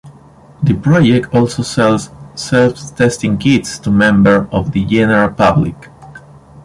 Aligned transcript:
The 0.63 0.73
project 0.73 1.31
also 1.31 1.61
sells 1.61 2.09
self-testing 2.33 3.37
kits 3.37 3.77
to 3.77 3.91
members 3.91 4.47
of 4.51 4.71
the 4.71 4.83
general 4.83 5.29
public. 5.29 5.89